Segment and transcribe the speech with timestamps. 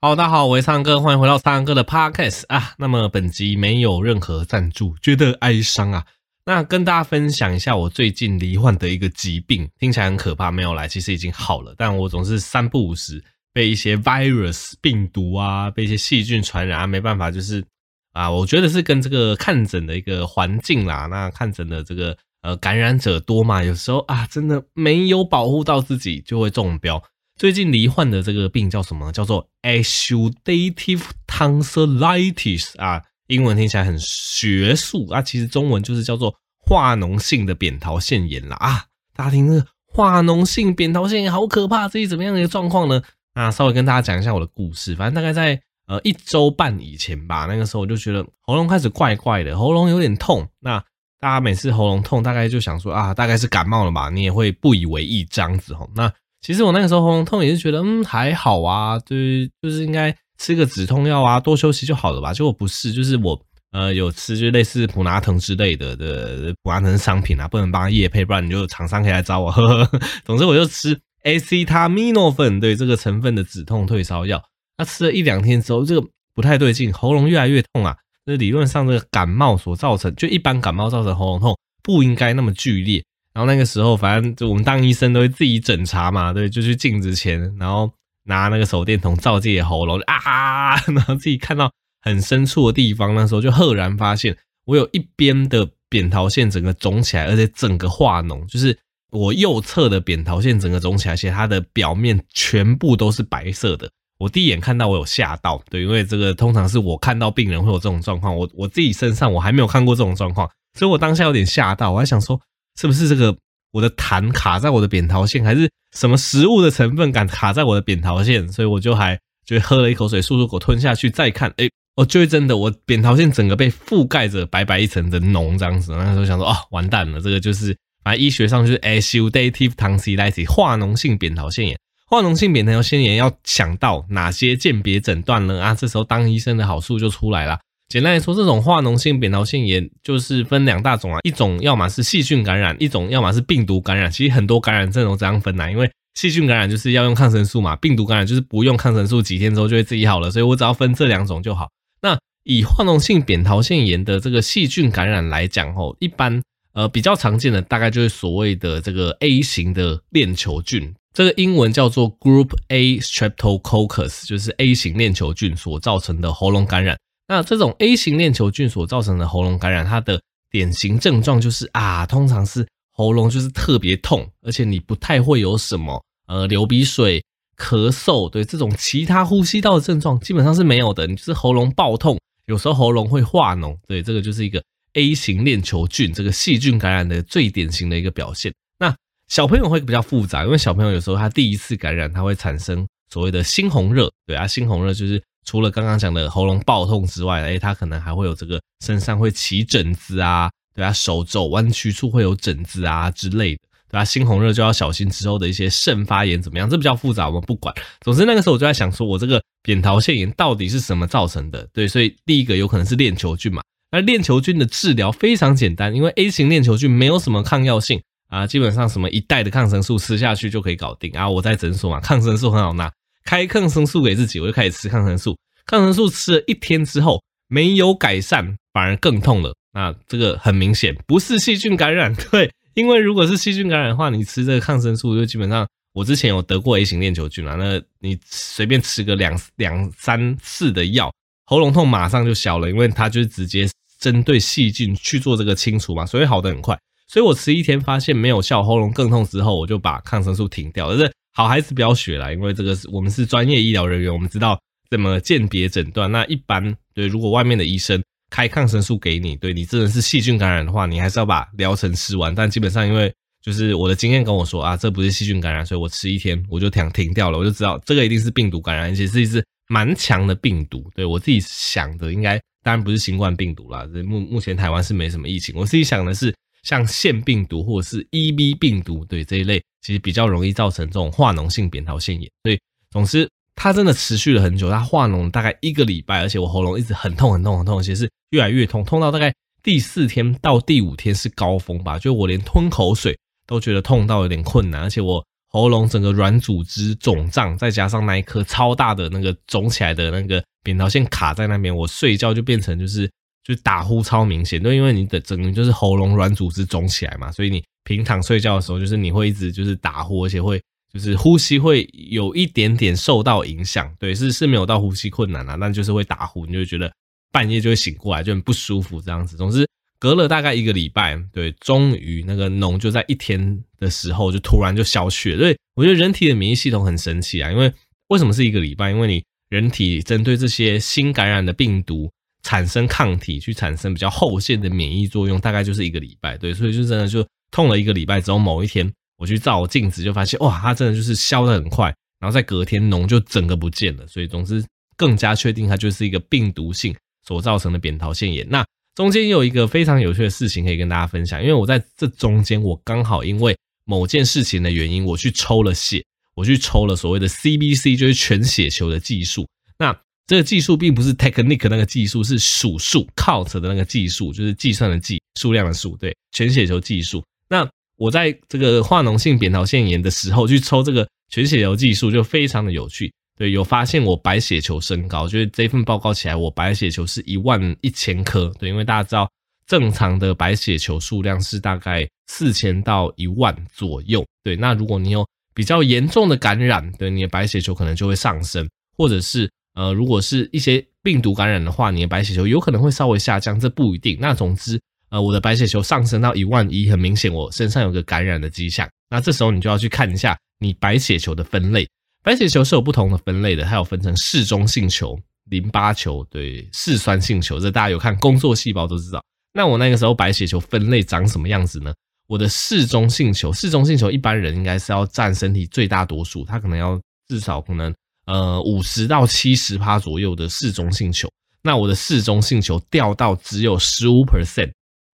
[0.00, 2.72] 好，大家好，我是三哥，欢迎回到三哥的 Podcast 啊。
[2.78, 6.06] 那么本集没有任何赞助，觉得哀伤啊。
[6.46, 11.74] 那跟大家分享一下我最近罹患的一个疾病，听起来很可怕，没有来，其实已经好了。
[11.76, 13.20] 但我总是三不五时
[13.52, 17.64] 被一些 virus 病毒啊，被一些细菌传染啊，没办法，就是
[18.12, 27.02] 啊，我觉得是跟这个看诊的一个环境啦，那看诊的这个呃感染者多嘛，有时候啊，真的没有保护到自己，就会中标。
[27.38, 29.12] 最近罹患的这个病叫什么？
[29.12, 38.84] 叫做 exudative tonsillitis 啊，英文听起来很学术啊，其实中文就是叫做化脓性的扁桃腺炎啦啊！
[39.14, 43.00] 大家听这个化脓性扁桃腺炎好可怕，这是怎么样的一个状况呢？
[43.34, 44.96] 啊，稍微跟大家讲一下我的故事。
[44.96, 50.48] 反正大概在呃一周半以前吧，那个时候我就觉得喉咙开始怪怪的，喉咙有点痛。
[50.58, 50.82] 那
[51.20, 54.10] 大家每次喉咙痛，大概就想说啊，大概是感冒了吧？
[54.10, 55.88] 你也会不以为意这样子吼。
[55.94, 62.32] 那其实我那个时候喉咙痛也是觉得，嗯，还好啊，对，就是应该吃个止痛药啊，多休息就好了吧。
[62.32, 63.40] 结果不是，就是我
[63.72, 69.50] 呃有吃就类似普拿疼之类的的普拿疼商品啊，不能帮他业配，不然你就厂商可以来找我。
[69.50, 70.00] 呵呵呵。
[70.24, 74.42] 总之我就吃 acetaminophen，对这个成分的止痛退烧药。
[74.78, 77.96] 那吃了一两天之后，这个不太对劲，喉咙越来越痛啊。
[78.24, 83.02] 这理论上这个感冒所造成，就一般感冒造成喉咙痛不应该那么剧烈。
[83.38, 87.88] 然后那个时候，反正就我们当医生都会自己诊查嘛，对，就去镜子前，然后
[88.24, 91.70] 拿那个手电筒照自己的喉咙啊，然后自己看到
[92.02, 98.76] 很深处的地方，那时候就赫然发现，我有一边的扁桃腺整个肿起来，而且整个化脓，就是
[99.12, 103.88] 我右侧的扁桃腺整个肿起来，而且它的表面全部都是白色的。
[104.18, 112.40] 我第一眼看到，我有吓到，对，因为这个通常是我看到病人会有这种状况，我我自己身上我还没有看过这种状况，所以我当下有点吓到，我还想说。
[112.78, 113.36] 是不是这个
[113.72, 118.46] 我的痰卡在我的扁桃腺，还是什么食物的成分感卡在我的扁桃腺？
[118.52, 125.92] 所以我就还就喝了一口水，漱漱口，吞下去，再看，哎，哦，就会真的，我扁桃腺整个被覆盖着白白一层的脓这样子。
[125.92, 131.76] 那时候想说，哦，完蛋了，这个就是啊医学上就是 exudative tonsillitis 化脓性扁桃腺炎。
[132.06, 135.62] 化脓性扁桃腺炎要想到哪些鉴别诊断呢？
[135.62, 137.58] 啊，这时候当医生的好处就出来了。
[137.88, 144.10] 简单来说，这种化脓性扁桃腺炎就是分两大种啊，一种要么是细菌感染，一种要么是病毒感染。
[144.10, 150.30] 其实很多感染症都这样分呐，因为细菌感染就是要用抗生素嘛，病毒感染就是不用抗生素，几天之后就会自己好了。
[150.30, 151.70] 所以我只要分这两种就好。
[152.02, 156.42] 那以化脓性扁桃腺炎的这个细菌感染来讲，吼，一般
[156.74, 166.98] 呃比较常见的大概就是所谓的这个 A 型的链球菌，这个英文叫做 Group A Streptococcus，就是 A 型链球菌所造成的喉咙感染。
[167.28, 170.18] 那这种 A 型链球菌所造成的喉咙感染，它的
[170.50, 177.22] 典型症状就是啊，通常是喉咙就是特别痛，而且你不太会有什么呃流鼻水、
[177.58, 184.64] 咳嗽，对这种其他呼吸道的症状基本上是没有的，你就是喉咙爆痛，有时候喉咙会化脓，对，这个就是一个
[184.94, 188.50] A 型链球菌这个细菌感染的最典型的一个表现。
[188.78, 188.96] 那
[189.28, 195.22] 小朋友会比较复杂，因为小朋友有时候他第一次感染，他会产生所谓的猩红热，对啊，猩红热就是。
[195.48, 206.68] 除了刚刚讲的喉咙爆痛之外，哎，他可能还会有这个身上会起疹子啊，对啊，手肘弯曲处会有疹子啊之类的，对啊，猩红热就要小心之后的一些肾发炎怎么样？
[206.68, 207.74] 这比较复杂，我们不管。
[208.02, 211.66] 总之那个时候我就在想，说我这个扁桃腺炎到底是什么造成的？
[211.72, 213.62] 对，所以第一个有可能是链球菌嘛。
[213.90, 221.26] 那链球菌的治疗非常简单，因为 A 型链球菌没有什么抗药性啊，基本上什么一袋的抗生素吃下去就可以搞定啊。
[221.26, 222.92] 我在诊所嘛，抗生素很好拿。
[223.28, 225.36] 开抗生素给自己，我就开始吃抗生素。
[225.66, 229.54] 抗生素吃了一天之后没有改善，反而更痛了。
[229.74, 241.12] 那这个很明显不是细菌感染， 对，因为如果是细菌感染的话，你吃这个抗生素就基本上，我之前有得过 A 型链球菌啊，那你随便吃个两两三次的药，
[241.44, 243.68] 喉咙痛马上就消了，因为它就是直接
[244.00, 246.78] 针对细菌去做这个清除嘛，所以好得很快。
[247.06, 251.12] 所以我吃一天发现没有效，喉咙更痛之后，我就把抗生素停掉了。
[251.38, 254.60] 好孩子不要学啦，因为这个是我们是专业医疗人员，我们知道
[254.90, 256.10] 怎么鉴别诊断。
[256.10, 262.34] 那一般对，如果外面的医生开抗生素给你，对你真的是细菌感染的话，你还是要把疗程吃完。
[262.34, 270.90] 但基本上，因为就是我的经验跟我说啊，这不是细菌感染，所以我吃一天我就停停掉了，我就知道这个一定是病毒感染，而且是一只蛮强的病毒。
[270.96, 275.54] 对，我自己想的，应该当然不是新冠病毒啦，目目前台湾是没什么疫情。
[275.56, 276.34] 我自己想的是。
[276.68, 282.30] 像腺病毒或者是 EB 病毒，对这一类其实比较容易造成这种化脓性扁桃腺炎。
[282.42, 282.60] 所以
[282.90, 303.10] 总之，它真的持续了很久，它化脓大概一个礼拜，而且我喉咙一直很痛很痛很痛，其实是越来越痛，痛到大概第四天到第五天是高峰吧，就我连吞口水都觉得痛到有点困难，而且我喉咙整个软组织肿胀，再加上那一颗超大的那个肿起来的那个扁桃腺卡在那边，我睡觉就变成就是
[303.48, 310.62] 就打呼超明显，对，因为你的整个就是喉咙软组织肿起来嘛，所以你平躺睡觉的时候，就是你会一直就是打呼，而且会
[310.92, 316.92] 就是呼吸会有一点点受到影响，对，是是没有到呼吸困难啊，但就是会打呼，你就觉得
[317.32, 319.36] 半夜就会醒过来，就很不舒服这样子。
[319.36, 319.66] 总之。
[320.00, 325.38] 隔了大概一个礼拜，对，终于那个脓就在一天的时候就突然就消去了。
[325.38, 327.72] 所以，我觉得人体的免疫系统很神奇啊，因为
[328.06, 328.92] 为什么是一个礼拜？
[328.92, 332.08] 因为你人体针对这些新感染的病毒
[332.42, 336.36] 产生抗体，去产生比较后线的免疫作用，大概就是一个礼拜。
[336.38, 344.06] 对，所以就真的就痛了一个礼拜之后，某一天我去照镜子就发现，哇，它真的就是消得很快，然后在隔天脓就整个不见了。
[344.06, 344.64] 所以总之
[344.96, 346.94] 更加确定它就是一个病毒性
[347.26, 348.46] 所造成的扁桃腺炎。
[348.48, 348.64] 那
[348.94, 356.04] 中间有一个非常有趣的事情可以跟大家分享，因为我在这中间，我刚好因为某件事情的原因，我去抽了血，
[356.34, 359.46] 我去抽了所谓的 CBC，就是全血球的计数。
[359.78, 359.96] 那
[360.28, 367.24] 这个技术并不是 technique 那个技术，是数数 count 的那个技术，就是计算的计，数量的数，对，全血球计数。
[367.48, 367.66] 那
[367.96, 373.10] 我在这个化脓性扁桃腺炎的时候去抽这个全血球计数，就非常的有趣。
[373.38, 378.52] 对，有发现我白血球升高，就是这份报告起来，我白血球是一万一千颗。
[378.58, 379.30] 对，因为大家知道
[379.66, 384.26] 正常的白血球数量是大概四千到一万左右。
[384.44, 394.18] 对，那如果你有比较严重的感染，对，你的白血球可能就会上升，或者是呃，如果是一些病毒感染的话，你的白血球有可能会稍微下降，这不一定。
[394.20, 398.88] 那总之，呃，我的白血球上升到一万一，很明显我身上有个感染的迹象。
[399.08, 401.88] 那这时候你就要去看一下你白血球的分类。
[402.24, 405.16] 白血球是有不同的分类的，它有分成嗜中性球、
[405.48, 409.22] 淋巴球，对，嗜酸性球，这大家有看工作细胞都知道。
[409.52, 411.94] 那我那个时候白血球分类长什么样子呢？
[412.26, 417.94] 我的嗜中性球，嗜中性球一般人应该是要占身体最大多数，它可能要至少可能
[418.28, 421.28] 呃五十到七十趴左右的适中性球。
[421.62, 424.70] 那我的适中性球掉到只有十五 percent。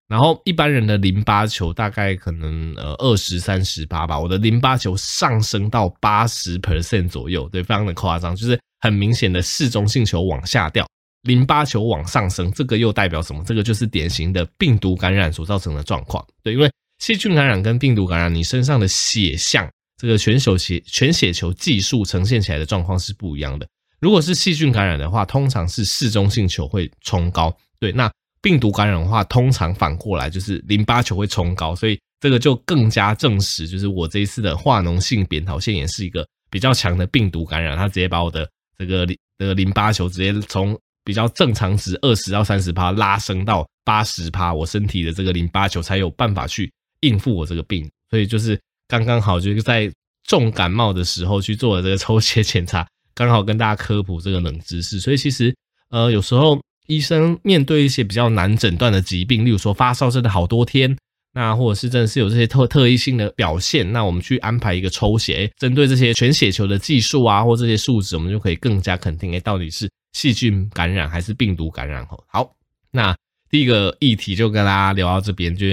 [0.07, 10.87] 然后一般人的淋巴球大概可能呃二十三十八吧，我的淋巴球上升到八十 percent 左右，对，非常的夸张，就是很明显的适中性球往下掉，
[11.23, 13.43] 淋巴球往上升，这个又代表什么？
[13.47, 19.67] 这个就是典型的病毒感染所造成的状况，对，因为细菌感染跟病毒感染，你身上的血象，
[19.97, 23.67] 这个全手血全血球计数呈现起来的状况是不一样的。
[24.01, 28.11] 如果是细菌感染的话，通常是嗜中性球会冲高，对，那。
[28.43, 46.71] 病毒感染的话，通常反过来就是淋巴球会冲高，所以这个就更加证实，就是我这一次的化脓性扁桃腺炎是一个比较强的病毒感染，它直接把我的这个淋这个淋巴球直接从比较正常值二十到三十趴拉升到八十趴，我身体的这个淋巴球才有办法去
[47.01, 49.91] 应付我这个病，所以就是刚刚好就是在
[50.27, 55.55] 重感冒的时候去做了这个抽血检查， 刚好跟大家科普这个冷知识，所以其实
[55.91, 56.61] 呃有时候。
[56.87, 60.95] 医生面对一些比较难诊断的疾病，例如说发烧真的好多天，
[61.33, 72.07] 那或者是真的是有这些特特异性的表现，那我们去安排一个抽血，针对这些全血球的计数啊，或这些数值，我们就可以更加肯定，诶，到底是细菌感染还是病毒感染？
[72.29, 72.55] 好，
[72.91, 73.17] 那
[73.49, 75.67] 第一个议题就跟大家聊到这边，就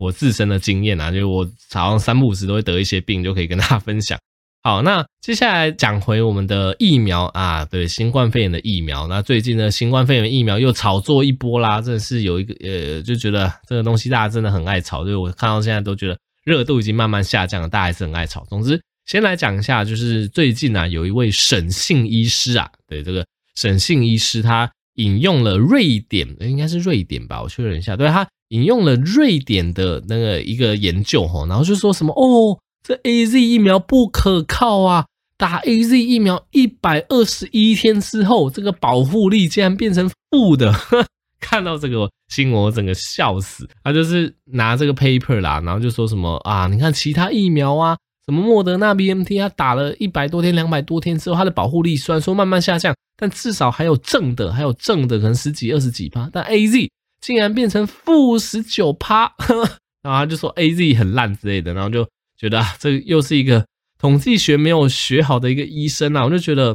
[0.00, 4.18] 我自身的经验啊，就是我早上三不五时都会得一些病，就可以跟大家分享。
[4.64, 9.06] 好，那接下来讲回我们的疫苗啊，对，新冠肺炎的疫苗。
[9.08, 18.44] 那最近呢，新冠肺炎疫苗又炒作一波啦，真的是有一个呃，就觉得这个东西大家真的很爱炒，就是我看到现在都觉得热度已经慢慢下降了，大家还是很爱炒。
[18.50, 32.60] 总之，先来讲一下，就是最近啊，有一位沈姓医师啊，对，这个沈姓医师他引用了瑞典，应该是瑞典吧，我确认一下，对，他引用了瑞典的那个一个研究哈，然后就说什么哦。
[32.82, 35.04] 这 AZ 疫苗不可靠啊！
[35.36, 40.74] 打 AZ 疫苗一百二十一天之后，这个保护力竟然变成负的。
[41.38, 43.68] 看到这个新闻，我整个笑死。
[43.84, 56.30] 他就是拿这个 paper 啦，然后就说什么啊，你看其他疫苗啊，什么莫德纳 B M T，他打了一百多天、两百多天之后，它的保护力虽然说慢慢下降，但至少还有正的，还有正的，可能十几、二十几吧。
[56.32, 56.88] 但 AZ
[57.20, 59.32] 竟然变成负十九趴，
[60.02, 62.08] 然后他就说 AZ 很烂之类的，然后就。
[62.40, 63.66] 觉得啊，这又是一个
[63.98, 66.74] 统计学没有学好的一个医生啊，我就觉得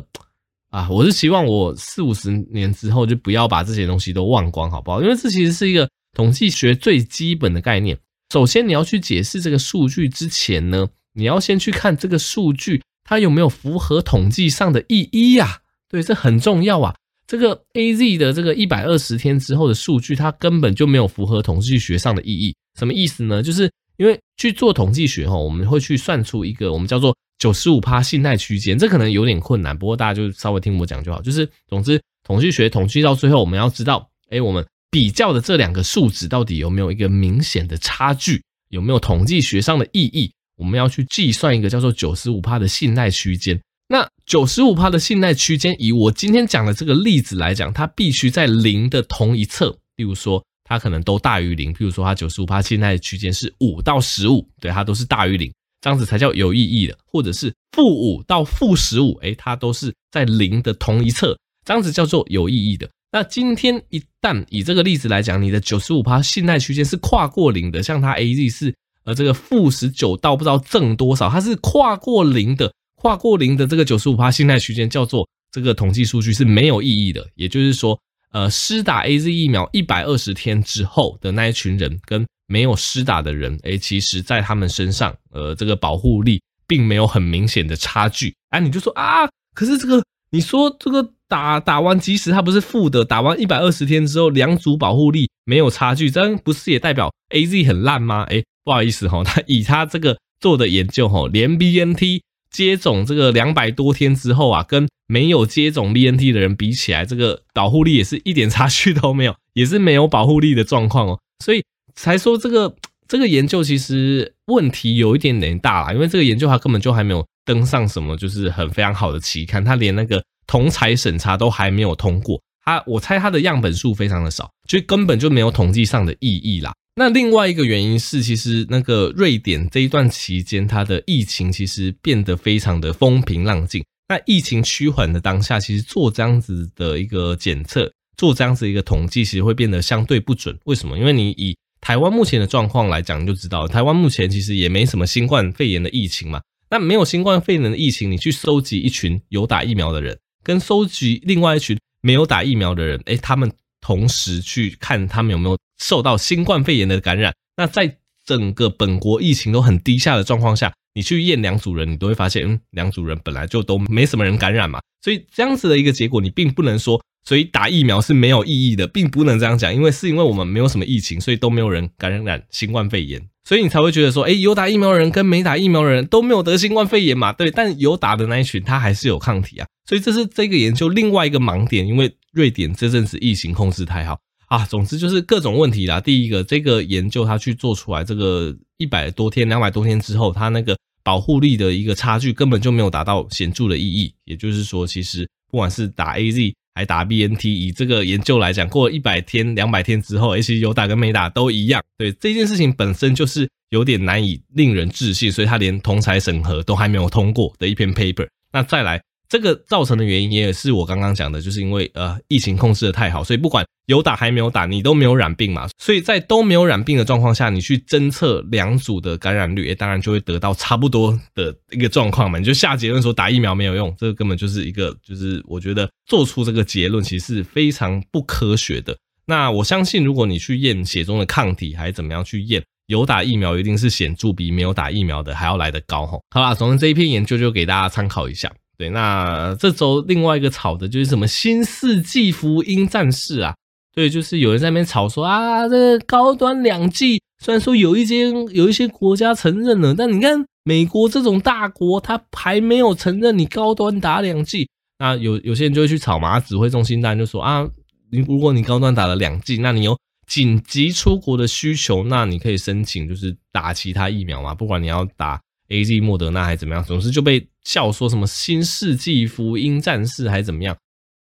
[0.69, 5.01] 啊，我是希望我四五十年之后就不要把这些东西都忘光，好不好？
[5.01, 7.97] 因为这其实是一个统计学最基本的概念。
[8.31, 15.61] 首先，你要去解释这个数据之前呢，你要先去看这个数据它有没有符合统计上的意义呀？
[15.89, 16.93] 对，这很重要啊。
[17.27, 22.55] 这个 AZ 的这个一百二十天之后的数据，它根本就没有符合统计学上的意义。
[22.77, 23.44] 什么意思呢？
[23.44, 23.70] 就是。
[23.98, 31.22] 因为去做统计学哈，我们会去算出一个我们叫做九十五趴信赖区间，这可能有点困难，不过大家就稍微听我讲就好。
[31.22, 40.29] 就是总之，统计学统计到最后，我们要知道，哎，我们比较的这两个数值到底有没有一个明显的差距，有没有统计学上的意义？
[40.58, 43.58] 我们要去计算一个叫做九十五趴的信赖区间。
[43.88, 55.51] 那九十五趴的信赖区间，以我今天讲的这个例子来讲，它必须在零的同一侧，例如说它可能都大于零，譬如说它九十五趴信赖区间是五到十五，对，它都是大于零。
[55.82, 62.89] 这样子才叫有意义的，或者是负五到负十五，诶，它都是在零的同一侧，这样子叫做有意义的。
[63.12, 68.74] 那今天一旦以这个例子来讲，你的九十五趴信赖区间是跨过零的，像它 AZ 是
[69.04, 77.27] 呃这个负十九到不知道正多少，它是跨过零的，跨过零的这个九十五趴信赖区间叫做这个统计数据是没有意义的。
[77.35, 77.99] 也就是说，
[78.31, 88.35] 呃，施打 AZ 疫苗一百二十天之后的那一群人跟没有施打的人，诶，其实在他们身上，呃，这个保护力并没有很明显的差距。
[88.49, 98.23] 啊，你就说啊，可是这个，你说这个打打完，即使他不是负的，打完一百二十天之后，两组保护力没有差距，这样不是也代表 AZ 很烂吗？
[98.25, 102.21] 诶，不好意思哈，他以他这个做的研究哈，连 BNT
[102.55, 111.63] 接种这个两百多天之后啊，跟没有接种 BNT 的人比起来，这个保护力也是一点差距都没有，也是没有保护力的状况哦，所以。
[111.97, 112.75] 才说这个
[113.07, 122.41] 这个研究其实问题有一点点大啦，因为这个研究它根本就还没有登上什么就是很非常好的期刊，它连那个同侪审查都还没有通过。
[122.65, 126.74] 它我猜它的样本数非常的少，就根本就没有统计上的意义啦。
[126.97, 133.83] 那另外一个原因是，其实那个瑞典这一段期间，它的疫情其实变得非常的风平浪静。
[134.07, 140.57] 那疫情趋缓的当下，其实做这样子的一个检测，做这样子一个统计，其实会变得相对不准。
[140.63, 140.97] 为什么？
[140.97, 146.39] 因为你以台湾目前的状况来讲，你就知道，台湾目前其实也没什么新冠肺炎的疫情嘛。
[146.69, 153.51] 那没有新冠肺炎的疫情，你去收集一群有打疫苗的人，跟收集另外一群没有打疫苗的人，诶，他们
[153.86, 157.32] 同时去看他们有没有受到新冠肺炎的感染。
[157.56, 164.82] 那在整个本国疫情都很低下的状况下，你去验两组人，你都会发现，嗯，两组人本来就都没什么人感染嘛。
[165.04, 167.00] 所以这样子的一个结果，你并不能说。
[167.27, 177.31] 所以打疫苗是没有意义的，并不能这样讲，因为是因为我们没有什么疫情，所以都没有人感染新冠肺炎，所以你才会觉得说，诶，有打疫苗的人跟没打疫苗的人都没有得新冠肺炎嘛？
[177.31, 186.01] 对，但有打的那一群他还是有抗体啊，所以这是这个研究另外一个盲点，因为瑞典这阵子疫情控制太好啊，总之就是各种问题啦。
[186.01, 196.53] 第一个，这个研究他去做出来这个一百多天、两百多天之后，他那个保护力的一个差距根本就没有达到显著的意义，也就是说，其实不管是打 AZ。
[196.75, 201.82] 还打 BNT，以这个研究来讲，过了一百天、两百天之后，其实有打跟没打都一样。
[201.98, 208.27] 对，这件事情本身就是有点难以令人置信，所以他连同侪审核都还没有通过的一篇 paper。
[208.51, 209.01] 那再来。
[209.27, 215.67] 这个造成的原因也是我刚刚讲的，就是因为呃疫情控制的太好，所以不管有打还没有打，你都没有染病嘛。
[215.77, 222.39] 所以在都没有染病的状况下，你去侦测两组的感染率，诶，当然就会得到差不多的一个状况嘛。
[222.39, 228.96] 你就下结论说打疫苗没有用，这个根本就是一个就是我觉得做出这个结论其实是非常不科学的。
[229.27, 236.22] 那我相信如果你去验血中的抗体还是怎么样去验，有打疫苗一定是显著比没有打疫苗的还要来得高吼。
[236.29, 238.51] 好啦，总之这一篇研究就给大家参考一下。
[238.77, 243.55] 对，那这周另外一个吵的就是什么新世纪福音战士啊？
[243.94, 254.67] 对，就是有人在那边吵说啊，这高端两剂，虽然说有一些有一些国家承认了，但你看美国这种大国，他还没有承认你高端打两剂。
[255.00, 257.65] 那有有些人就会去吵嘛，指挥中心当然就说啊，
[258.12, 265.39] 你如果你高端打了两剂，那你有紧急出国的需求，那你可以申请就是打其他疫苗嘛，不管你要打。
[265.69, 266.84] AZ 莫德纳还怎么样？
[266.84, 270.77] 总是就被笑说什么新世纪福音战士还怎么样？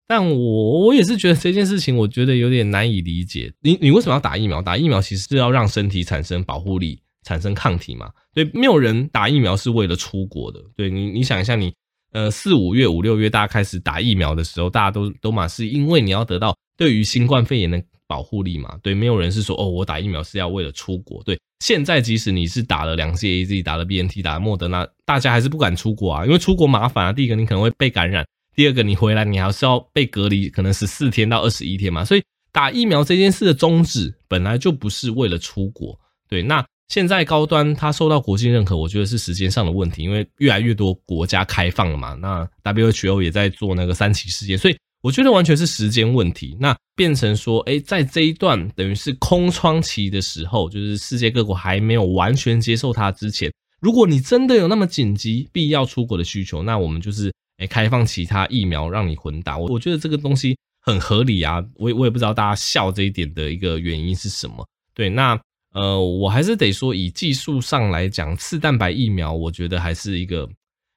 [0.06, 3.52] 但我我也是觉得这件事情，我觉得有点难以理解。
[3.62, 4.62] 你你为什么要打疫苗？
[4.62, 8.12] 打疫苗其实是要让身体产生保护力，产生抗体嘛。
[8.34, 10.60] 对，没有人打疫苗是为了出国的。
[10.76, 11.74] 对你，你想一下你，你
[12.12, 17.82] 呃四五月、五六月大家开始打疫苗的时候，大家都都嘛是因为你要得到对于新冠肺炎的
[18.14, 18.78] 保护力嘛。
[18.84, 21.24] 对，没有人是说哦，我打疫苗是要为了出国。
[21.24, 21.36] 对。
[21.66, 27.12] 现在即使你是打了两剂 AZ，打了 BNT，打了莫德纳，大家还是不敢出国啊，因为出国麻烦啊。
[27.12, 28.24] 第一个你可能会被感染，
[28.56, 32.06] 第二个你回来你还是要被隔离，可能十四天到二十一天嘛。
[32.06, 36.00] 所以打疫苗这件事的宗旨本来就不是为了出国。
[36.28, 42.14] 对，那现在高端它受到国际认可，我觉得是时间上的问题，因为越来越多国家开放了嘛。
[42.16, 44.76] 那 WHO 也在做那个三期试验，所以。
[45.04, 59.58] 我觉得完全是时间问题，那变成说，诶，在这一段等于是空窗期的时候，就是世界各国还没有完全接受它之前，如果你真的有那么紧急必要出国的需求，那我们就是诶开放其他疫苗让你混打。
[59.58, 64.66] 我我觉得这个东西很合理啊，我也我也不知道大家笑这一点的一个原因是什么。
[64.96, 65.38] 对，那
[65.74, 70.48] 呃，我还是得说，以技术上来讲，次蛋白疫苗，我觉得还是一个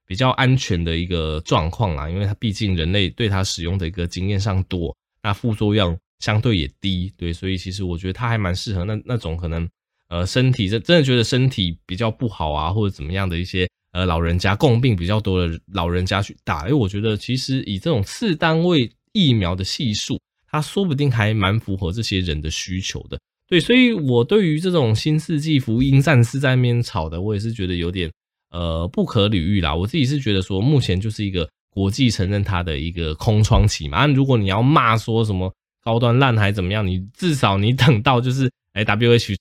[0.07, 9.69] 比较安全的一个状况啦，因为它毕竟人类对它使用的一个经验上多，那副作用相对也低，对，所以其实我觉得它还蛮适合那那种可能
[10.09, 23.19] 呃身体真真的觉得身体比较不好啊，或者怎么样的一些呃老人家共病比较多的老人家去打，因为我觉得其实以这种次单位疫苗的系数，它说不定还蛮符合这些人的需求的。
[23.49, 28.11] 对，所以我对于这种新世纪福音战士在那边吵的，我也是觉得有点
[28.50, 29.75] 呃不可理喻啦。
[29.75, 33.99] 我自己是觉得说，目前就是一个国际承认它的一个空窗期嘛。
[33.99, 39.37] 啊，如果你要骂说什么高端烂还怎么样，你至少你等到就是哎 WHO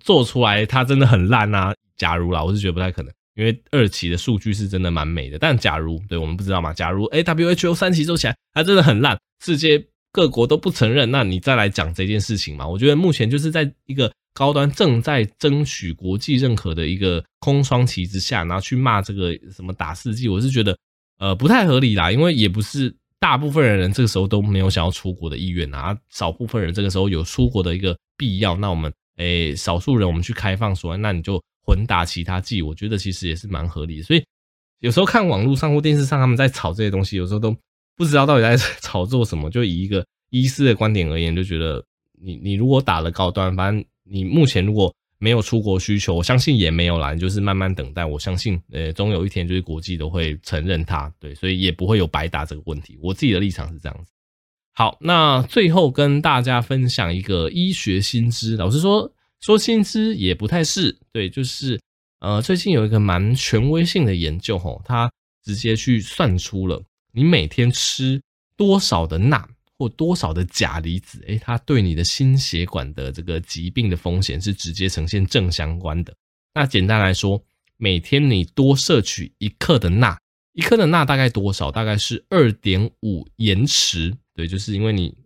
[0.00, 1.74] 做出来它真的很烂啊。
[1.96, 5.38] 假如啦，我是觉得不太可能，因为二期的数据是真的蛮美的。
[5.38, 9.84] 但假如对我们不知道嘛，假如哎 WHO 三期做起来它真的很烂，世界。
[10.12, 12.66] 各国都不承认，那你再来讲这件事情嘛？
[12.66, 20.76] 我觉得目前就是在一个高端正在争取国际认可的一个空窗期之下，然后去骂这个什么打四季，我是觉得
[21.18, 22.10] 呃不太合理啦。
[22.10, 28.56] 因为也不是大部分人这个时候都没有想要出国的意愿啊，少部分人这个时候有出国的一个必要。
[28.56, 34.02] 那我们诶少数人我们去开放说，那你就混打其他季，我觉得其实也是蛮合理的。
[34.02, 34.24] 所以
[34.80, 37.56] 有时候看网络上或电视上他们在炒这些东西，有时候都。
[37.96, 41.84] 不知道到底在炒作什么，就以一个医师的观点而言，就觉得
[42.18, 48.04] 你你如果打了高端，反正你目前如果没有出国需求，我相信也没有啦，你就是慢慢等待。
[48.04, 52.98] 我相信，呃，总有一天就是国际都会承认它，对，所以也不会有白打这个问题。
[53.00, 54.10] 我自己的立场是这样子。
[54.72, 61.78] 好，那最后跟大家分享一个医学新知，老实说，说新知也不太是，对，就是
[62.20, 65.12] 呃，最近有一个蛮权威性的研究，吼，它
[65.44, 66.82] 直接去算出了。
[67.12, 68.22] 你每天吃
[68.56, 69.46] 多少的钠
[69.80, 76.14] 或多少的钾离子，诶，它对你的心血管的这个疾病的风险是直接呈现正相关的。
[76.52, 77.42] 那简单来说，
[77.78, 80.18] 每天你多摄取一克的钠，
[80.52, 81.70] 一克的钠大概多少？
[81.70, 84.14] 大概是二点五盐匙。
[84.34, 85.16] 对，就是因为你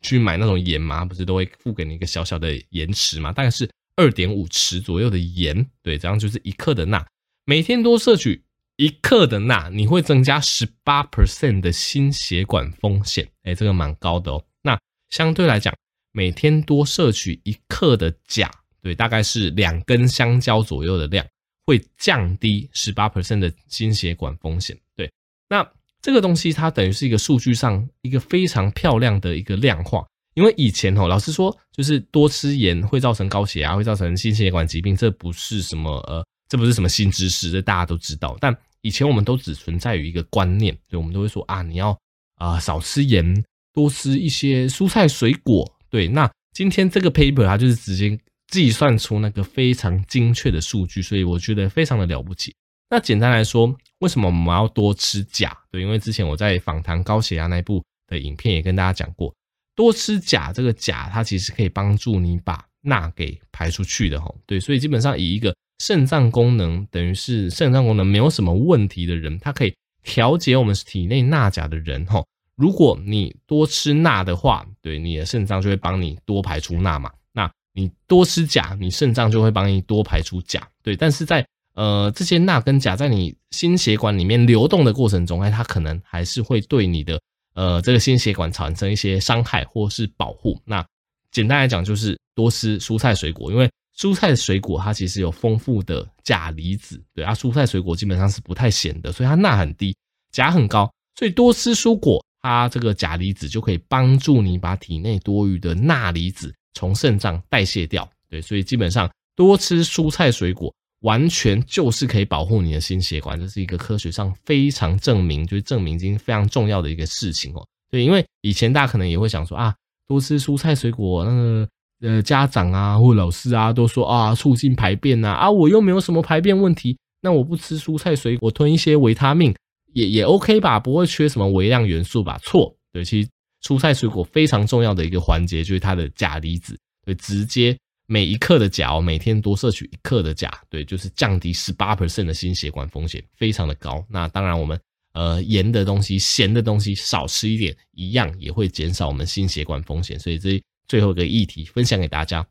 [0.00, 3.30] 去买那种盐嘛，不是都会附给你一个小小的盐匙嘛？
[3.30, 5.66] 大概是二点五匙左右的盐。
[5.82, 7.06] 对，这样就是一克的钠，
[7.44, 8.42] 每天多摄取。
[8.78, 14.40] 一克的钠，你会增加十八 percent 的心血管风险，哎，这个蛮高的哦。
[14.62, 14.78] 那
[15.10, 15.74] 相对来讲，
[16.12, 18.48] 每天多摄取一克的钾，
[18.80, 21.26] 对，大概是两根香蕉左右的量，
[21.66, 24.78] 会降低十八 percent 的心血管风险。
[24.94, 25.10] 对，
[25.48, 25.68] 那
[26.00, 41.98] 这个东西它等于是一个数据上一个非常漂亮的一个量化，因为以前哦，老实说，就是多吃盐会造成高血压，会造成心血管疾病，这不是什么呃，这不是什么新知识，这大家都知道，但以前我们都只存在于一个观念，所以我们都会说啊，你要
[42.36, 45.70] 啊、少吃盐，多吃一些蔬菜水果。
[45.90, 52.54] 对，那今天这个 paper 它就是直接计算出那个非常精确的数据，所以我觉得非常的了不起。
[52.90, 55.56] 那简单来说，为什么我们要多吃钾？
[55.70, 59.34] 对，因为之前我在访谈高血压那一部的影片也跟大家讲过，
[59.74, 64.34] 多吃钾，这个钾它其实可以帮助你把钠给排出去的吼。
[64.46, 72.24] 对，所以基本上以一个肾脏功能等于是肾脏功能没有什么问题的人，他可以调节我们体内钠钾的人哈。
[72.56, 77.10] 如果你多吃钠的话，对你的肾脏就会帮你多排出钠嘛。
[77.32, 80.68] 那你多吃钾，你肾脏就会帮你多排出钾。
[80.82, 87.20] 对，但是在呃这些钠跟钾在你心血管里面流动的过程中，哎，它可能还是会对你的
[87.54, 90.60] 呃这个心血管产生一些伤害或是保护。
[90.64, 90.84] 那
[91.30, 93.70] 简单来讲，就是多吃蔬菜水果，因为。
[93.98, 99.92] 蔬菜水果它其实有丰富的钾离子，对啊，蔬菜水果基本上是不太咸的，所以它钠很低，
[100.30, 117.66] 钾很高，所以多吃蔬果，它这个钾离子就可以帮助你把体内多余的钠离子从肾脏代谢掉，对，所以基本上多吃蔬菜水果完全就是可以保护你的心血管，这是一个科学上非常证明，就是证明已经非常重要的一个事情哦。
[117.90, 119.74] 对，因为以前大家可能也会想说啊，
[120.06, 121.68] 多吃蔬菜水果那个。
[122.00, 129.52] 呃，家长啊，或老师啊，都说啊，促进排便呐，啊，我又没有什么排便问题，那我不吃蔬菜水果，吞一些维他命
[129.94, 132.38] 也也 OK 吧，不会缺什么微量元素吧？
[132.40, 133.28] 错，对，其实
[133.66, 144.04] 蔬菜水果非常重要的一个环节就是它的钾离子，对，直接每一克的钾，每天多摄取一克的钾，对，就是降低十八 percent 的心血管风险，非常的高。
[144.08, 144.78] 那当然我们
[145.14, 150.62] 呃盐的东西、咸的东西少吃一点，一样也会减少我们心血管风险，所以这。
[150.88, 152.44] 最后一个议题分享给大家，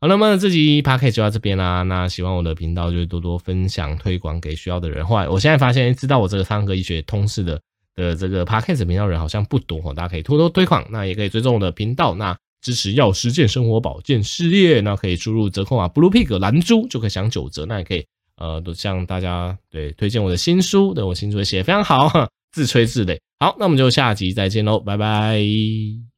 [0.00, 1.82] 好，那么这集 Podcast 就到这边啦。
[1.82, 5.06] 那喜欢我的频道，就多多分享推广给需要的人。
[5.06, 7.60] 后来我现在发现，知道我这个苍蓝鸽医学通识的
[7.94, 10.84] 的这个 Podcast 频道人好像不多，大家可以多多推广。
[10.90, 17.64] 那也可以追踪我的频道，那支持药师健生活保健事业，那可以输入折扣码 Blue Pig 蓝猪就可以享九折。
[17.66, 18.04] 那也可以
[18.36, 22.10] 呃，都向大家对推荐我的新书，对我新书写得非常好，
[22.50, 23.18] 自吹自擂。
[23.38, 26.11] 好，那我们就下集再见喽，拜拜。